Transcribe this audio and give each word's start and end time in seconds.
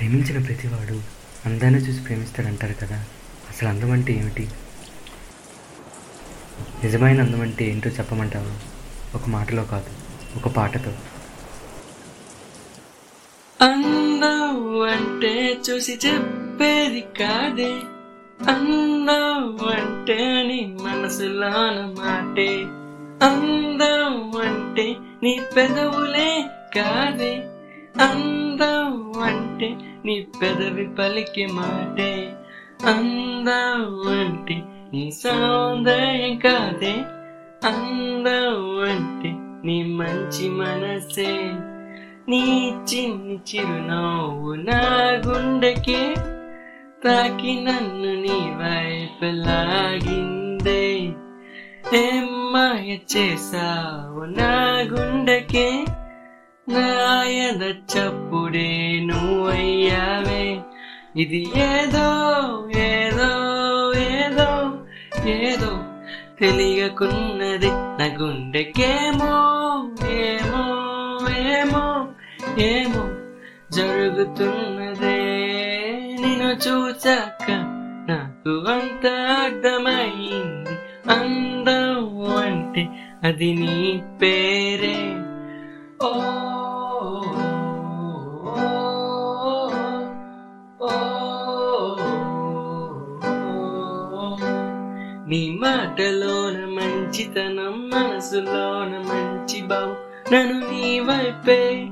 ప్రేమించిన 0.00 0.44
ప్రతివాడు 0.44 1.02
అందాన్ని 1.46 1.80
చూసి 1.80 2.00
ప్రేమిస్తాడంటారు 2.00 2.72
కదా. 2.72 3.04
అసలు 3.50 3.68
అందం 3.68 3.92
అంటే 3.92 4.12
ఏమిటి? 4.12 4.48
నిజమైన 6.84 7.22
అందం 7.22 7.40
అంటే 7.40 7.64
ఏంటో 7.64 7.90
చెప్పమంటావా? 7.90 8.58
ఒక 9.14 9.28
మాటలో 9.28 9.64
కాదు 9.64 9.90
ఒక 10.36 10.52
పాటతో. 10.52 10.90
అందం 13.62 14.80
అంటే 14.80 15.56
చూసి 15.70 15.98
చెప్పేది 16.06 17.00
కాదే. 17.00 17.72
అందం 18.52 19.58
అంటే 19.66 20.42
నీ 20.42 20.76
మనసులోన 20.82 21.94
మాటే. 21.98 22.64
అందం 23.26 24.40
అంటే 24.40 24.96
నీ 25.22 25.40
పెదవులే 25.56 26.46
కాదే. 26.76 27.36
అందం 28.02 28.39
అందవంటే 28.60 29.76
నీ 30.04 30.26
పెదవి 30.42 30.88
పలికి 30.88 31.46
మాటే. 31.46 32.32
అందవంటే 32.84 34.62
నీ 34.92 35.10
సౌందర్యం 35.10 36.38
కాదే. 36.38 36.94
అందవంటే 37.64 39.30
నీ 39.66 39.82
మంచి 39.82 40.48
మనసే. 40.50 41.52
నీ 42.28 42.68
చిన్ని 42.68 43.34
చిరునవ్వు 43.34 44.54
నా 44.54 44.80
గుండెకి 45.26 46.14
తాకి 47.04 47.60
నన్ను 47.60 48.14
నీ 48.20 48.38
వైపు 48.38 49.24
లాగిందే. 49.24 50.96
ఏం 51.94 52.52
మాయ 52.52 52.98
చేసావు 53.16 54.24
నా 54.24 54.80
గుండెకి? 54.92 55.84
నా 56.68 56.99
చెదచ్చప్పుడే 57.50 57.98
చప్పుడే 57.98 59.00
నువ్వయ్యావే. 59.00 60.60
ఇది 61.16 61.48
ఏదో 61.58 62.30
ఏదో 62.78 63.30
ఏదో 63.94 64.78
ఏదో 65.28 65.84
తెలియకున్నది. 66.40 67.70
నా 67.70 68.16
గుండెకేమో 68.20 69.32
ఏమో 70.10 70.64
ఏమో 71.36 72.08
ఏమో 72.58 73.08
జరుగుతున్నదే. 73.72 75.18
నిన్ను 76.20 76.68
చూచాక 76.68 77.50
నాకు 78.10 78.50
అంత 78.50 79.06
అర్థమైంది. 79.42 80.76
అందం 81.12 82.28
అంటే 82.36 82.88
అది 83.24 83.54
నీ 83.54 84.02
పేరే. 84.22 85.16
ఓ, 86.02 86.22
నీ 95.30 95.58
మాటలోన 95.62 96.58
మంచితనం 96.76 97.90
మనసులోన 97.90 98.92
మంచి 99.08 99.66
భావం 99.66 99.96
నన్ను 100.32 100.70
నీ 100.70 101.00
వైపే 101.00 101.88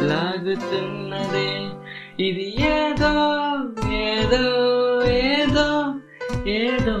లాగుతున్నదే. 0.00 1.50
ఇది 2.24 2.46
ఏదో 2.62 3.12
ఏదో 3.92 4.44
ఏదో 5.10 5.66
ఏదో 6.46 6.96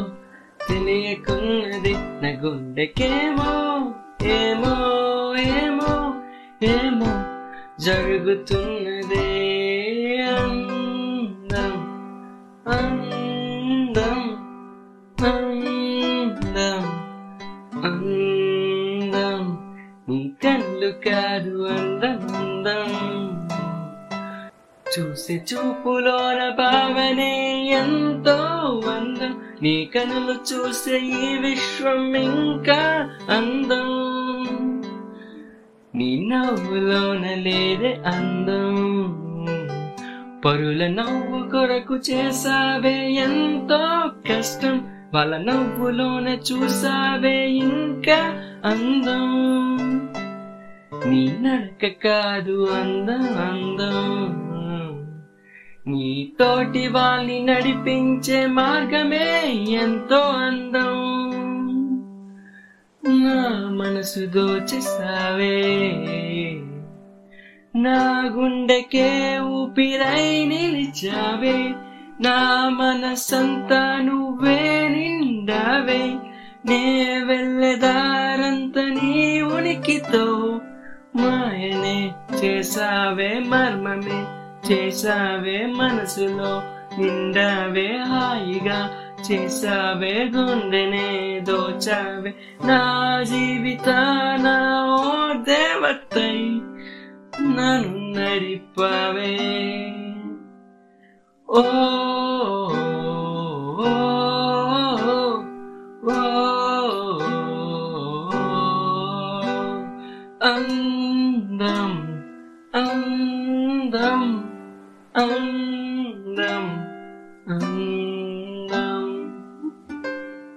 తెలియకున్నది. 0.68 1.94
నా 1.94 2.30
గుండెకేమో 2.42 3.52
ఏమో 4.22 4.74
ఏమో 5.36 5.92
ఏమో 6.62 7.12
జరుగుతున్నదే. 7.80 9.28
అందం 10.32 11.74
అందం. 12.66 13.17
నీ 20.08 20.32
కళ్ళు 20.44 21.10
కాదు 21.10 21.68
అందం 21.68 22.36
అందం 22.36 23.08
చూసే 24.98 25.44
చూపులోన 25.52 26.54
భావనే 26.58 27.66
ఎంతో 27.70 28.36
అందం. 28.96 29.42
నీ 29.62 29.84
కనులు 29.84 30.32
చూసే 30.32 30.98
ఈ 30.98 31.38
విశ్వం 31.38 32.14
ఇంకా 32.14 33.10
అందం. 33.30 33.88
నీ 35.94 36.28
నవ్వులోన 36.28 37.34
లేదే 37.34 38.00
అందం. 38.06 38.74
పరుల 40.44 40.86
నవ్వు 40.86 41.50
కొరకు 41.50 41.96
చేసావే 41.96 43.12
ఎంతో 43.12 44.10
కష్టం. 44.28 44.90
వాళ్ళ 45.14 45.36
నవ్వులోన 45.36 46.28
చూసావే 46.28 47.48
ఇంకా 47.48 48.47
అందం. 48.64 49.76
నీ 51.10 51.36
నడక 51.40 51.86
కాదు 51.86 52.68
అందం 52.70 53.22
అందం. 53.22 54.28
నీ 55.86 56.32
తోటి 56.38 56.88
వాళ్ళని 56.88 57.42
నడిపించే 57.42 58.46
మార్గమే 58.46 59.52
ఎంతో 59.70 60.20
అందం. 60.20 61.18
నా 63.08 63.68
మనసు 63.70 64.26
దోచేసావే 64.26 65.62
నా 67.76 68.30
గుండెకే 68.34 69.38
ఊపిరై 69.38 70.44
నిలిచావే. 70.44 71.74
నా 72.20 72.68
మనసంతా 72.68 74.00
నువ్వే 74.02 74.88
నిండావే. 74.88 76.16
నే 76.64 77.04
వెళ్ళదా 77.26 77.97
ఉనికితో 79.80 80.22
మాయనే 81.18 81.98
చేసావే 82.38 83.28
మర్మమే 83.50 84.16
చేసావే 84.66 85.58
మనసులో 85.76 86.50
నిండావే 86.98 87.86
హాయిగా 88.10 88.78
చేసావే 89.28 90.14
గుండెనే 90.34 91.06
దోచావే 91.48 92.32
నా 92.66 92.80
జీవిత 93.24 93.88
నా 94.46 94.56
ఓ 94.96 95.14
దేవతై 95.48 96.34
నన్ను 97.56 98.02
నడిపావే. 98.16 99.32
ఓ 101.48 101.62
ఓ, 106.08 106.18
andam, 110.48 111.92
andam, 112.72 114.22
andam, 115.14 116.64
andam. 117.46 117.97